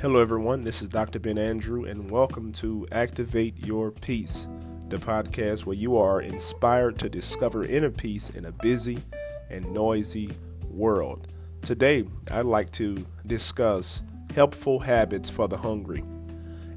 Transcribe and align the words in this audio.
Hello, 0.00 0.20
everyone. 0.20 0.62
This 0.62 0.80
is 0.80 0.88
Dr. 0.88 1.18
Ben 1.18 1.38
Andrew, 1.38 1.82
and 1.84 2.08
welcome 2.08 2.52
to 2.52 2.86
Activate 2.92 3.66
Your 3.66 3.90
Peace, 3.90 4.46
the 4.90 4.96
podcast 4.96 5.66
where 5.66 5.74
you 5.74 5.96
are 5.96 6.20
inspired 6.20 7.00
to 7.00 7.08
discover 7.08 7.64
inner 7.64 7.90
peace 7.90 8.30
in 8.30 8.44
a 8.44 8.52
busy 8.52 9.02
and 9.50 9.68
noisy 9.72 10.30
world. 10.70 11.26
Today, 11.62 12.06
I'd 12.30 12.44
like 12.44 12.70
to 12.74 13.04
discuss 13.26 14.02
helpful 14.36 14.78
habits 14.78 15.28
for 15.28 15.48
the 15.48 15.58
hungry. 15.58 16.04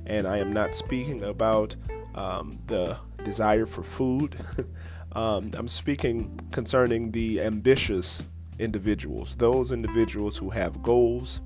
And 0.07 0.25
I 0.25 0.39
am 0.39 0.51
not 0.51 0.73
speaking 0.73 1.23
about 1.23 1.75
um, 2.15 2.57
the 2.65 2.97
desire 3.23 3.67
for 3.67 3.83
food, 3.83 4.35
um, 5.11 5.51
I'm 5.55 5.67
speaking 5.67 6.39
concerning 6.51 7.11
the 7.11 7.41
ambitious 7.41 8.23
individuals, 8.57 9.35
those 9.35 9.71
individuals 9.71 10.39
who 10.39 10.49
have 10.49 10.81
goals 10.81 11.39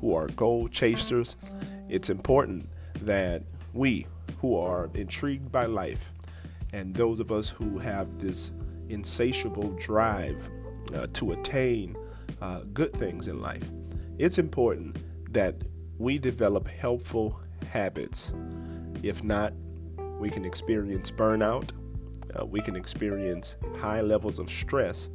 who 0.00 0.14
are 0.14 0.28
goal 0.28 0.68
chasers, 0.68 1.36
it's 1.88 2.10
important 2.10 2.68
that 3.02 3.42
we 3.74 4.06
who 4.40 4.56
are 4.56 4.90
intrigued 4.94 5.50
by 5.52 5.66
life 5.66 6.10
and 6.72 6.94
those 6.94 7.20
of 7.20 7.32
us 7.32 7.48
who 7.48 7.78
have 7.78 8.18
this 8.18 8.52
insatiable 8.88 9.70
drive 9.78 10.50
uh, 10.94 11.06
to 11.12 11.32
attain 11.32 11.96
uh, 12.40 12.60
good 12.72 12.92
things 12.92 13.28
in 13.28 13.40
life, 13.40 13.70
it's 14.18 14.38
important 14.38 14.96
that 15.32 15.56
we 15.98 16.18
develop 16.18 16.66
helpful 16.68 17.40
habits. 17.70 18.32
If 19.02 19.22
not, 19.22 19.52
we 20.18 20.30
can 20.30 20.44
experience 20.44 21.10
burnout, 21.10 21.70
uh, 22.38 22.44
we 22.44 22.60
can 22.60 22.76
experience 22.76 23.56
high 23.78 24.00
levels 24.00 24.38
of 24.38 24.48
stress, 24.48 25.08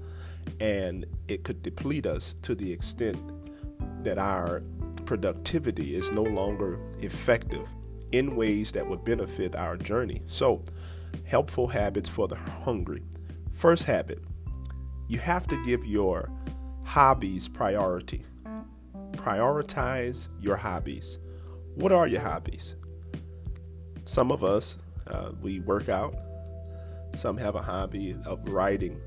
and 0.59 1.05
it 1.27 1.43
could 1.43 1.61
deplete 1.61 2.05
us 2.05 2.35
to 2.41 2.55
the 2.55 2.71
extent 2.71 3.19
that 4.03 4.17
our 4.17 4.61
productivity 5.05 5.95
is 5.95 6.11
no 6.11 6.23
longer 6.23 6.79
effective 6.99 7.67
in 8.11 8.35
ways 8.35 8.71
that 8.71 8.87
would 8.87 9.03
benefit 9.03 9.55
our 9.55 9.75
journey. 9.75 10.21
So, 10.27 10.63
helpful 11.25 11.67
habits 11.67 12.07
for 12.07 12.27
the 12.27 12.35
hungry. 12.35 13.03
First 13.51 13.85
habit 13.85 14.19
you 15.07 15.19
have 15.19 15.47
to 15.47 15.63
give 15.63 15.85
your 15.85 16.31
hobbies 16.83 17.47
priority. 17.47 18.25
Prioritize 19.11 20.29
your 20.39 20.55
hobbies. 20.55 21.19
What 21.75 21.91
are 21.91 22.07
your 22.07 22.21
hobbies? 22.21 22.75
Some 24.05 24.31
of 24.31 24.43
us, 24.43 24.77
uh, 25.07 25.31
we 25.41 25.59
work 25.59 25.89
out. 25.89 26.15
Some 27.15 27.37
have 27.37 27.55
a 27.55 27.61
hobby 27.61 28.15
of 28.25 28.47
writing, 28.49 28.99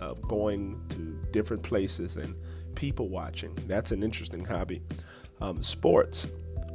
of 0.00 0.20
going 0.22 0.80
to 0.90 1.18
different 1.30 1.62
places 1.62 2.16
and 2.16 2.34
people 2.74 3.08
watching. 3.08 3.56
That's 3.66 3.92
an 3.92 4.02
interesting 4.02 4.44
hobby. 4.44 4.82
Um, 5.40 5.62
sports, 5.62 6.28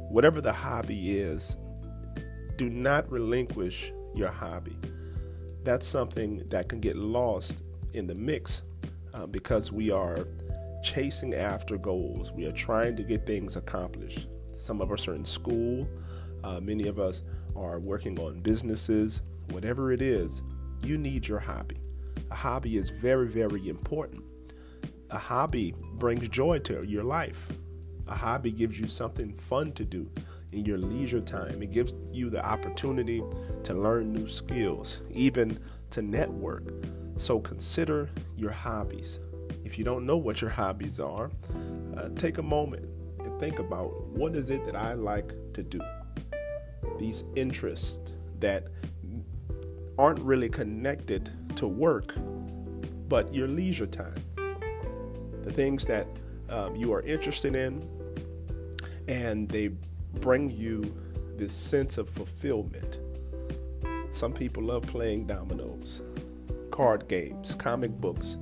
whatever 0.08 0.40
the 0.40 0.52
hobby 0.52 1.18
is, 1.18 1.56
do 2.56 2.68
not 2.68 3.10
relinquish 3.10 3.92
your 4.14 4.28
hobby. 4.28 4.76
That's 5.64 5.86
something 5.86 6.44
that 6.48 6.68
can 6.68 6.80
get 6.80 6.96
lost 6.96 7.62
in 7.92 8.06
the 8.06 8.14
mix 8.14 8.62
uh, 9.14 9.26
because 9.26 9.72
we 9.72 9.90
are 9.90 10.26
chasing 10.82 11.34
after 11.34 11.76
goals. 11.76 12.32
We 12.32 12.46
are 12.46 12.52
trying 12.52 12.96
to 12.96 13.02
get 13.02 13.26
things 13.26 13.56
accomplished. 13.56 14.28
Some 14.52 14.80
of 14.80 14.92
us 14.92 15.06
are 15.08 15.14
in 15.14 15.24
school, 15.24 15.88
uh, 16.44 16.60
many 16.60 16.88
of 16.88 16.98
us 16.98 17.22
are 17.56 17.80
working 17.80 18.18
on 18.18 18.40
businesses. 18.40 19.22
Whatever 19.50 19.92
it 19.92 20.02
is, 20.02 20.42
you 20.84 20.98
need 20.98 21.26
your 21.26 21.38
hobby. 21.38 21.78
A 22.30 22.34
hobby 22.34 22.76
is 22.76 22.90
very, 22.90 23.28
very 23.28 23.68
important 23.68 24.22
a 25.10 25.18
hobby 25.18 25.74
brings 25.94 26.28
joy 26.28 26.58
to 26.60 26.84
your 26.84 27.04
life. 27.04 27.48
A 28.06 28.14
hobby 28.14 28.52
gives 28.52 28.78
you 28.78 28.88
something 28.88 29.32
fun 29.34 29.72
to 29.72 29.84
do 29.84 30.10
in 30.52 30.64
your 30.64 30.78
leisure 30.78 31.20
time. 31.20 31.62
It 31.62 31.72
gives 31.72 31.94
you 32.10 32.30
the 32.30 32.44
opportunity 32.44 33.22
to 33.64 33.74
learn 33.74 34.12
new 34.12 34.26
skills, 34.28 35.00
even 35.10 35.58
to 35.90 36.02
network. 36.02 36.72
So 37.16 37.40
consider 37.40 38.08
your 38.36 38.50
hobbies. 38.50 39.20
If 39.64 39.78
you 39.78 39.84
don't 39.84 40.06
know 40.06 40.16
what 40.16 40.40
your 40.40 40.50
hobbies 40.50 41.00
are, 41.00 41.30
uh, 41.96 42.08
take 42.16 42.38
a 42.38 42.42
moment 42.42 42.90
and 43.18 43.38
think 43.38 43.58
about 43.58 44.06
what 44.08 44.34
is 44.34 44.50
it 44.50 44.64
that 44.64 44.76
I 44.76 44.94
like 44.94 45.32
to 45.54 45.62
do. 45.62 45.80
These 46.98 47.24
interests 47.36 48.12
that 48.40 48.68
aren't 49.98 50.20
really 50.20 50.48
connected 50.48 51.30
to 51.56 51.66
work, 51.66 52.14
but 53.08 53.34
your 53.34 53.48
leisure 53.48 53.86
time 53.86 54.14
the 55.48 55.54
things 55.54 55.86
that 55.86 56.06
um, 56.50 56.76
you 56.76 56.92
are 56.92 57.00
interested 57.02 57.54
in, 57.54 57.82
and 59.08 59.48
they 59.48 59.68
bring 60.20 60.50
you 60.50 60.94
this 61.36 61.54
sense 61.54 61.96
of 61.96 62.08
fulfillment. 62.08 62.98
Some 64.10 64.32
people 64.32 64.62
love 64.62 64.82
playing 64.82 65.26
dominoes, 65.26 66.02
card 66.70 67.08
games, 67.08 67.54
comic 67.54 67.90
books. 67.92 68.36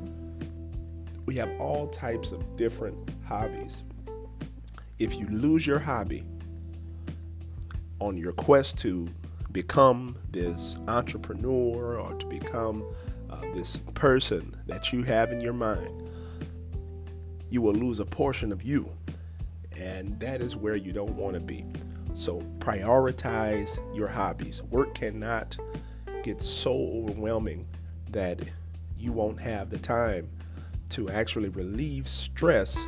We 1.27 1.37
have 1.37 1.51
all 1.61 1.87
types 1.89 2.33
of 2.33 2.57
different 2.57 2.97
hobbies. 3.25 3.85
If 4.99 5.17
you 5.17 5.27
lose 5.29 5.67
your 5.67 5.79
hobby 5.79 6.25
on 8.01 8.17
your 8.17 8.33
quest 8.33 8.79
to 8.79 9.09
become 9.53 10.17
this 10.31 10.77
entrepreneur 10.89 11.99
or 11.99 12.15
to 12.15 12.27
become 12.27 12.85
uh, 13.31 13.41
this 13.55 13.77
person 13.95 14.57
that 14.67 14.93
you 14.93 15.03
have 15.03 15.31
in 15.31 15.41
your 15.41 15.53
mind, 15.53 16.03
you 17.51 17.63
will 17.63 17.75
lose 17.75 18.01
a 18.01 18.05
portion 18.05 18.53
of 18.53 18.63
you. 18.63 18.91
And 19.77 20.19
that 20.21 20.41
is 20.41 20.57
where 20.57 20.77
you 20.77 20.93
don't 20.93 21.15
want 21.17 21.35
to 21.35 21.41
be. 21.41 21.65
So 22.15 22.41
prioritize 22.59 23.79
your 23.95 24.09
hobbies. 24.09 24.63
Work 24.63 24.95
cannot 24.95 25.57
get 26.23 26.41
so 26.41 26.73
overwhelming 26.73 27.67
that 28.11 28.41
you 28.99 29.13
won't 29.13 29.41
have 29.41 29.71
the 29.71 29.79
time 29.79 30.29
to 30.91 31.11
actually 31.11 31.51
relieve 31.51 32.09
stress 32.09 32.83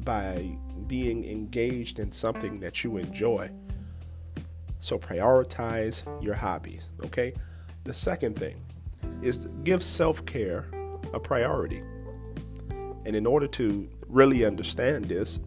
by 0.00 0.56
being 0.86 1.24
engaged 1.24 1.98
in 1.98 2.10
something 2.10 2.60
that 2.60 2.84
you 2.84 2.98
enjoy. 2.98 3.50
So 4.78 4.98
prioritize 4.98 6.04
your 6.22 6.34
hobbies, 6.34 6.90
okay? 7.04 7.34
The 7.84 7.92
second 7.92 8.38
thing 8.38 8.62
is 9.22 9.48
give 9.64 9.82
self 9.82 10.24
care 10.24 10.66
a 11.12 11.18
priority. 11.18 11.82
And 13.04 13.16
in 13.16 13.26
order 13.26 13.48
to 13.48 13.88
really 14.08 14.44
understand 14.44 15.06
this, 15.06 15.40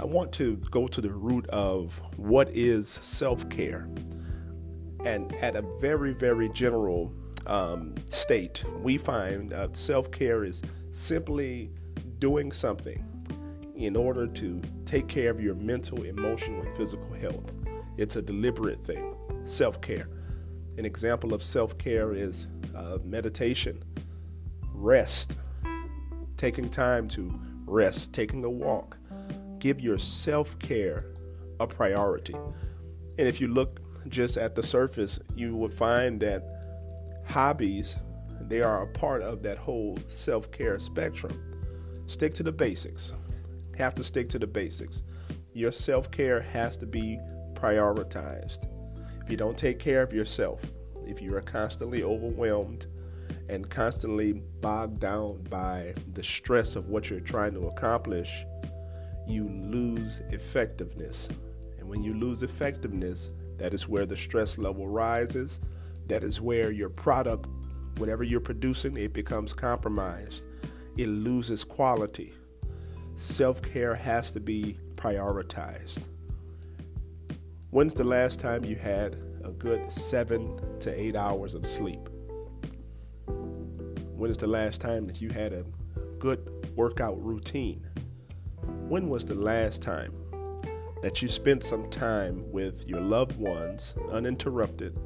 I 0.00 0.04
want 0.04 0.32
to 0.34 0.56
go 0.70 0.86
to 0.86 1.00
the 1.00 1.12
root 1.12 1.46
of 1.48 2.00
what 2.16 2.48
is 2.50 2.88
self 2.88 3.48
care. 3.48 3.88
And 5.04 5.34
at 5.36 5.56
a 5.56 5.62
very, 5.80 6.12
very 6.12 6.48
general 6.50 7.12
um, 7.46 7.94
state, 8.08 8.64
we 8.80 8.98
find 8.98 9.50
that 9.50 9.76
self 9.76 10.10
care 10.10 10.44
is 10.44 10.62
simply 10.90 11.70
doing 12.18 12.52
something 12.52 13.04
in 13.76 13.94
order 13.96 14.26
to 14.26 14.60
take 14.84 15.06
care 15.06 15.30
of 15.30 15.40
your 15.40 15.54
mental, 15.54 16.02
emotional, 16.02 16.60
and 16.62 16.76
physical 16.76 17.12
health. 17.14 17.52
It's 17.96 18.16
a 18.16 18.22
deliberate 18.22 18.84
thing, 18.84 19.14
self 19.44 19.80
care. 19.80 20.08
An 20.78 20.84
example 20.84 21.34
of 21.34 21.42
self 21.42 21.76
care 21.78 22.12
is 22.12 22.46
uh, 22.74 22.98
meditation, 23.04 23.82
rest, 24.72 25.32
taking 26.36 26.68
time 26.68 27.08
to 27.08 27.38
rest, 27.68 28.12
taking 28.12 28.44
a 28.44 28.50
walk. 28.50 28.96
Give 29.58 29.80
your 29.80 29.98
self 29.98 30.58
care 30.58 31.12
a 31.60 31.66
priority. 31.66 32.34
And 32.34 33.26
if 33.26 33.40
you 33.40 33.48
look 33.48 33.80
just 34.08 34.36
at 34.36 34.54
the 34.54 34.62
surface, 34.62 35.18
you 35.34 35.56
would 35.56 35.74
find 35.74 36.20
that 36.20 36.44
hobbies 37.26 37.98
they 38.48 38.62
are 38.62 38.82
a 38.82 38.86
part 38.86 39.22
of 39.22 39.42
that 39.42 39.58
whole 39.58 39.98
self-care 40.06 40.78
spectrum. 40.78 41.38
Stick 42.06 42.34
to 42.34 42.42
the 42.42 42.52
basics. 42.52 43.12
Have 43.76 43.94
to 43.96 44.02
stick 44.02 44.28
to 44.30 44.38
the 44.38 44.46
basics. 44.46 45.02
Your 45.52 45.72
self-care 45.72 46.40
has 46.40 46.78
to 46.78 46.86
be 46.86 47.18
prioritized. 47.54 48.66
If 49.22 49.30
you 49.30 49.36
don't 49.36 49.58
take 49.58 49.78
care 49.78 50.02
of 50.02 50.12
yourself, 50.12 50.62
if 51.06 51.20
you 51.20 51.34
are 51.36 51.42
constantly 51.42 52.02
overwhelmed 52.02 52.86
and 53.48 53.68
constantly 53.68 54.34
bogged 54.60 55.00
down 55.00 55.42
by 55.50 55.94
the 56.12 56.22
stress 56.22 56.76
of 56.76 56.88
what 56.88 57.08
you're 57.08 57.20
trying 57.20 57.54
to 57.54 57.66
accomplish, 57.66 58.44
you 59.26 59.48
lose 59.48 60.20
effectiveness. 60.30 61.28
And 61.78 61.88
when 61.88 62.02
you 62.02 62.14
lose 62.14 62.42
effectiveness, 62.42 63.30
that 63.56 63.74
is 63.74 63.88
where 63.88 64.06
the 64.06 64.16
stress 64.16 64.58
level 64.58 64.86
rises. 64.86 65.60
That 66.06 66.22
is 66.22 66.40
where 66.40 66.70
your 66.70 66.88
product, 66.88 67.48
whatever 67.96 68.22
you're 68.22 68.40
producing, 68.40 68.96
it 68.96 69.12
becomes 69.12 69.52
compromised. 69.52 70.46
It 70.96 71.08
loses 71.08 71.64
quality. 71.64 72.34
Self 73.16 73.60
care 73.62 73.94
has 73.94 74.32
to 74.32 74.40
be 74.40 74.78
prioritized. 74.96 76.02
When's 77.70 77.94
the 77.94 78.04
last 78.04 78.40
time 78.40 78.64
you 78.64 78.76
had 78.76 79.16
a 79.44 79.50
good 79.50 79.92
seven 79.92 80.58
to 80.80 80.98
eight 80.98 81.16
hours 81.16 81.54
of 81.54 81.66
sleep? 81.66 82.08
When 84.18 84.32
is 84.32 84.36
the 84.36 84.48
last 84.48 84.80
time 84.80 85.06
that 85.06 85.20
you 85.20 85.28
had 85.28 85.52
a 85.52 85.64
good 86.18 86.74
workout 86.74 87.24
routine? 87.24 87.86
When 88.88 89.08
was 89.08 89.24
the 89.24 89.36
last 89.36 89.80
time 89.80 90.12
that 91.02 91.22
you 91.22 91.28
spent 91.28 91.62
some 91.62 91.88
time 91.88 92.42
with 92.50 92.82
your 92.84 93.00
loved 93.00 93.38
ones 93.38 93.94
uninterrupted, 94.10 94.98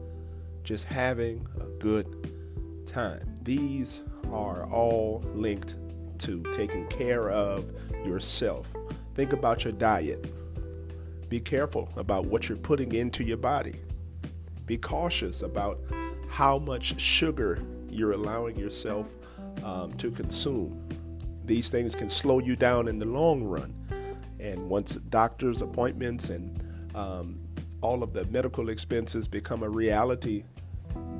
just 0.64 0.86
having 0.86 1.46
a 1.60 1.66
good 1.78 2.86
time. 2.86 3.34
These 3.42 4.00
are 4.30 4.66
all 4.70 5.22
linked 5.34 5.76
to 6.20 6.42
taking 6.54 6.86
care 6.86 7.30
of 7.30 7.70
yourself. 8.06 8.72
Think 9.14 9.34
about 9.34 9.62
your 9.62 9.74
diet. 9.74 10.26
Be 11.28 11.38
careful 11.38 11.90
about 11.96 12.24
what 12.24 12.48
you're 12.48 12.56
putting 12.56 12.94
into 12.94 13.24
your 13.24 13.36
body. 13.36 13.74
Be 14.64 14.78
cautious 14.78 15.42
about 15.42 15.82
how 16.30 16.58
much 16.58 16.98
sugar 16.98 17.58
you're 17.92 18.12
allowing 18.12 18.56
yourself 18.56 19.06
um, 19.62 19.92
to 19.94 20.10
consume. 20.10 20.88
These 21.44 21.70
things 21.70 21.94
can 21.94 22.08
slow 22.08 22.38
you 22.38 22.56
down 22.56 22.88
in 22.88 22.98
the 22.98 23.06
long 23.06 23.42
run. 23.42 23.74
And 24.40 24.68
once 24.68 24.96
doctor's 24.96 25.62
appointments 25.62 26.30
and 26.30 26.62
um, 26.94 27.38
all 27.80 28.02
of 28.02 28.12
the 28.12 28.24
medical 28.26 28.70
expenses 28.70 29.28
become 29.28 29.62
a 29.62 29.68
reality, 29.68 30.44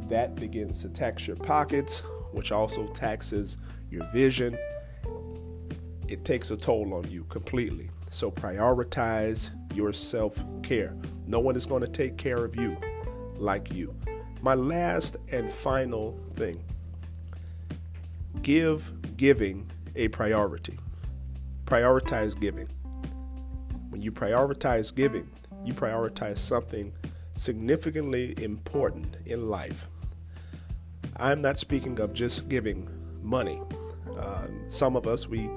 that 0.09 0.35
begins 0.35 0.83
to 0.83 0.89
tax 0.89 1.27
your 1.27 1.37
pockets, 1.37 2.01
which 2.33 2.53
also 2.53 2.87
taxes 2.89 3.59
your 3.91 4.05
vision. 4.13 4.59
It 6.09 6.25
takes 6.25 6.51
a 6.51 6.57
toll 6.57 6.93
on 6.95 7.11
you 7.11 7.25
completely. 7.25 7.91
So 8.11 8.31
prioritize 8.31 9.51
your 9.75 9.93
self 9.93 10.45
care. 10.63 10.95
No 11.27 11.41
one 11.41 11.57
is 11.57 11.65
going 11.65 11.81
to 11.81 11.89
take 11.89 12.19
care 12.19 12.45
of 12.45 12.57
you 12.57 12.77
like 13.37 13.73
you. 13.73 13.95
My 14.43 14.55
last 14.55 15.17
and 15.31 15.51
final 15.53 16.19
thing 16.35 16.65
give 18.43 18.93
giving 19.17 19.71
a 19.95 20.09
priority. 20.09 20.81
Prioritize 21.65 22.39
giving. 22.39 22.69
When 23.91 24.03
you 24.03 24.11
prioritize 24.11 24.93
giving, 24.93 25.31
you 25.65 25.75
prioritize 25.75 26.39
something 26.39 26.93
significantly 27.35 28.35
important 28.43 29.17
in 29.27 29.45
life. 29.45 29.87
I'm 31.19 31.41
not 31.41 31.61
speaking 31.61 32.01
of 32.01 32.13
just 32.13 32.49
giving 32.49 32.89
money. 33.23 33.63
Uh, 34.19 34.49
some 34.67 34.97
of 34.97 35.07
us, 35.07 35.29
we 35.29 35.49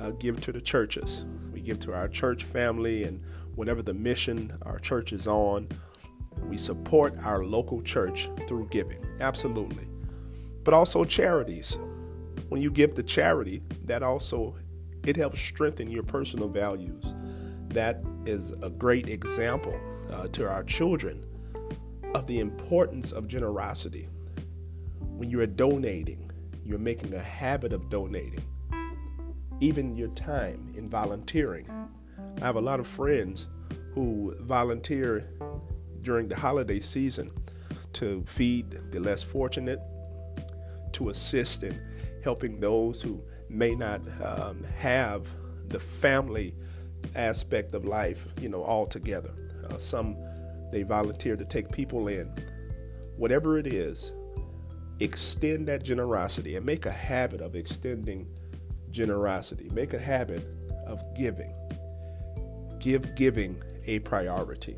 uh, 0.00 0.10
give 0.10 0.40
to 0.40 0.50
the 0.50 0.60
churches. 0.60 1.26
We 1.52 1.60
give 1.60 1.78
to 1.80 1.94
our 1.94 2.08
church 2.08 2.42
family 2.42 3.04
and 3.04 3.22
whatever 3.54 3.82
the 3.82 3.94
mission 3.94 4.50
our 4.62 4.80
church 4.80 5.12
is 5.12 5.28
on. 5.28 5.68
We 6.48 6.56
support 6.56 7.16
our 7.22 7.44
local 7.44 7.82
church 7.82 8.28
through 8.46 8.68
giving, 8.70 9.04
absolutely. 9.20 9.86
But 10.64 10.74
also 10.74 11.04
charities. 11.04 11.78
When 12.48 12.60
you 12.60 12.70
give 12.70 12.94
to 12.94 13.02
charity, 13.02 13.62
that 13.84 14.02
also 14.02 14.54
it 15.06 15.16
helps 15.16 15.40
strengthen 15.40 15.90
your 15.90 16.02
personal 16.02 16.48
values. 16.48 17.14
That 17.68 18.02
is 18.26 18.52
a 18.62 18.70
great 18.70 19.08
example 19.08 19.78
uh, 20.10 20.28
to 20.28 20.48
our 20.48 20.62
children 20.62 21.24
of 22.14 22.26
the 22.26 22.40
importance 22.40 23.12
of 23.12 23.26
generosity. 23.26 24.08
When 25.00 25.30
you 25.30 25.40
are 25.40 25.46
donating, 25.46 26.30
you're 26.64 26.78
making 26.78 27.14
a 27.14 27.22
habit 27.22 27.72
of 27.72 27.88
donating, 27.88 28.44
even 29.60 29.94
your 29.94 30.08
time 30.08 30.72
in 30.76 30.88
volunteering. 30.88 31.68
I 32.40 32.44
have 32.44 32.56
a 32.56 32.60
lot 32.60 32.80
of 32.80 32.86
friends 32.86 33.48
who 33.94 34.34
volunteer 34.40 35.28
during 36.02 36.28
the 36.28 36.36
holiday 36.36 36.80
season 36.80 37.30
to 37.94 38.22
feed 38.26 38.78
the 38.90 39.00
less 39.00 39.22
fortunate, 39.22 39.80
to 40.92 41.10
assist 41.10 41.62
in 41.62 41.80
helping 42.22 42.60
those 42.60 43.02
who 43.02 43.22
may 43.48 43.74
not 43.74 44.00
um, 44.22 44.62
have 44.78 45.28
the 45.68 45.78
family 45.78 46.54
aspect 47.14 47.74
of 47.74 47.84
life, 47.84 48.26
you 48.40 48.48
know, 48.48 48.62
all 48.62 48.86
together. 48.86 49.32
Uh, 49.68 49.78
some 49.78 50.16
they 50.70 50.82
volunteer 50.82 51.36
to 51.36 51.44
take 51.44 51.70
people 51.70 52.08
in. 52.08 52.30
Whatever 53.16 53.58
it 53.58 53.66
is, 53.66 54.12
extend 55.00 55.68
that 55.68 55.82
generosity 55.82 56.56
and 56.56 56.64
make 56.64 56.86
a 56.86 56.90
habit 56.90 57.40
of 57.40 57.54
extending 57.54 58.26
generosity. 58.90 59.68
Make 59.72 59.94
a 59.94 59.98
habit 59.98 60.46
of 60.86 61.02
giving. 61.14 61.54
Give 62.78 63.14
giving 63.14 63.62
a 63.86 63.98
priority. 64.00 64.76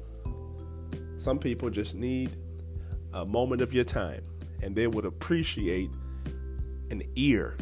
Some 1.16 1.38
people 1.38 1.70
just 1.70 1.94
need 1.94 2.36
a 3.12 3.24
moment 3.24 3.62
of 3.62 3.72
your 3.72 3.84
time 3.84 4.22
and 4.62 4.74
they 4.74 4.86
would 4.86 5.04
appreciate 5.04 5.90
an 6.90 7.02
ear. 7.16 7.56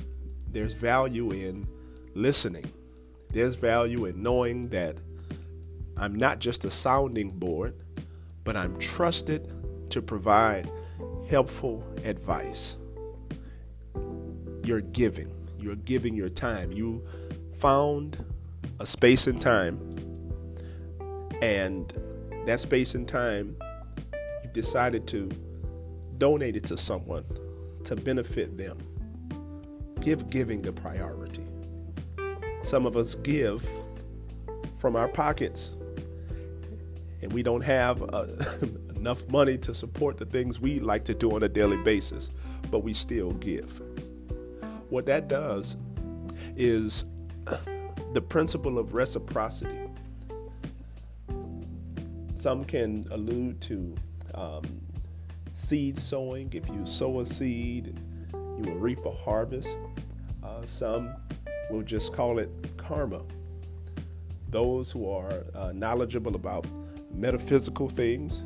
There's 0.50 0.74
value 0.74 1.32
in 1.32 1.66
listening. 2.14 2.70
There's 3.30 3.56
value 3.56 4.04
in 4.06 4.22
knowing 4.22 4.68
that 4.68 4.96
I'm 5.96 6.14
not 6.14 6.38
just 6.38 6.64
a 6.64 6.70
sounding 6.70 7.30
board, 7.30 7.74
but 8.44 8.56
I'm 8.56 8.78
trusted 8.78 9.52
to 9.90 10.02
provide 10.02 10.70
helpful 11.28 11.84
advice. 12.04 12.76
You're 14.64 14.80
giving. 14.80 15.32
You're 15.58 15.76
giving 15.76 16.14
your 16.14 16.28
time. 16.28 16.72
You 16.72 17.04
found 17.58 18.24
a 18.80 18.86
space 18.86 19.26
and 19.26 19.40
time, 19.40 19.78
and 21.40 21.92
that 22.46 22.60
space 22.60 22.94
and 22.94 23.06
time, 23.06 23.56
you've 24.42 24.52
decided 24.52 25.06
to 25.08 25.30
donate 26.18 26.56
it 26.56 26.64
to 26.64 26.76
someone 26.76 27.24
to 27.84 27.96
benefit 27.96 28.56
them. 28.56 28.78
Give 30.00 30.28
giving 30.30 30.62
the 30.62 30.72
priority. 30.72 31.44
Some 32.62 32.86
of 32.86 32.96
us 32.96 33.14
give 33.16 33.68
from 34.78 34.96
our 34.96 35.08
pockets, 35.08 35.72
and 37.20 37.32
we 37.32 37.42
don't 37.42 37.62
have 37.62 38.02
uh, 38.12 38.26
enough 38.96 39.28
money 39.28 39.58
to 39.58 39.74
support 39.74 40.16
the 40.16 40.26
things 40.26 40.60
we 40.60 40.80
like 40.80 41.04
to 41.04 41.14
do 41.14 41.34
on 41.34 41.42
a 41.42 41.48
daily 41.48 41.76
basis, 41.78 42.30
but 42.70 42.80
we 42.80 42.94
still 42.94 43.32
give. 43.34 43.80
What 44.90 45.06
that 45.06 45.28
does 45.28 45.76
is 46.56 47.04
the 48.12 48.20
principle 48.20 48.78
of 48.78 48.94
reciprocity 48.94 49.78
some 52.42 52.64
can 52.64 53.06
allude 53.12 53.60
to 53.60 53.94
um, 54.34 54.64
seed 55.52 55.96
sowing. 55.96 56.52
If 56.52 56.68
you 56.70 56.84
sow 56.84 57.20
a 57.20 57.26
seed, 57.26 57.96
you 58.32 58.64
will 58.64 58.80
reap 58.80 59.06
a 59.06 59.12
harvest. 59.12 59.76
Uh, 60.42 60.64
some 60.64 61.14
will 61.70 61.82
just 61.82 62.12
call 62.12 62.40
it 62.40 62.50
karma. 62.76 63.22
Those 64.48 64.90
who 64.90 65.08
are 65.08 65.44
uh, 65.54 65.70
knowledgeable 65.72 66.34
about 66.34 66.66
metaphysical 67.14 67.88
things, 67.88 68.40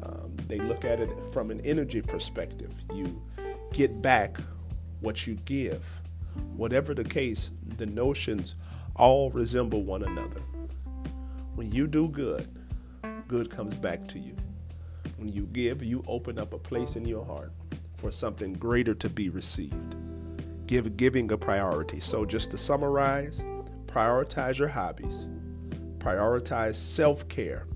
um, 0.00 0.32
they 0.46 0.60
look 0.60 0.84
at 0.84 1.00
it 1.00 1.10
from 1.32 1.50
an 1.50 1.60
energy 1.62 2.02
perspective. 2.02 2.70
You 2.94 3.20
get 3.72 4.00
back 4.00 4.38
what 5.00 5.26
you 5.26 5.34
give. 5.44 6.00
Whatever 6.54 6.94
the 6.94 7.02
case, 7.02 7.50
the 7.78 7.86
notions 7.86 8.54
all 8.94 9.28
resemble 9.32 9.82
one 9.82 10.04
another. 10.04 10.40
When 11.56 11.72
you 11.72 11.88
do 11.88 12.08
good, 12.08 12.48
good 13.30 13.48
comes 13.48 13.76
back 13.76 14.08
to 14.08 14.18
you. 14.18 14.34
When 15.16 15.28
you 15.28 15.46
give, 15.52 15.84
you 15.84 16.02
open 16.08 16.36
up 16.36 16.52
a 16.52 16.58
place 16.58 16.96
in 16.96 17.06
your 17.06 17.24
heart 17.24 17.52
for 17.94 18.10
something 18.10 18.54
greater 18.54 18.92
to 18.94 19.08
be 19.08 19.28
received. 19.28 19.94
Give 20.66 20.96
giving 20.96 21.30
a 21.30 21.38
priority. 21.38 22.00
So, 22.00 22.24
just 22.24 22.50
to 22.50 22.58
summarize, 22.58 23.44
prioritize 23.86 24.58
your 24.58 24.66
hobbies, 24.66 25.28
prioritize 25.98 26.74
self 26.74 27.28
care, 27.28 27.68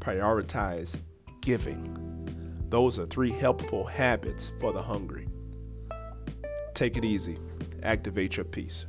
prioritize 0.00 0.98
giving. 1.40 2.66
Those 2.68 2.98
are 2.98 3.06
three 3.06 3.32
helpful 3.32 3.84
habits 3.84 4.52
for 4.60 4.74
the 4.74 4.82
hungry. 4.82 5.28
Take 6.74 6.98
it 6.98 7.06
easy, 7.06 7.38
activate 7.82 8.36
your 8.36 8.44
peace. 8.44 8.84